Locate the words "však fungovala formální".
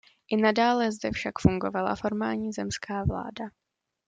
1.11-2.51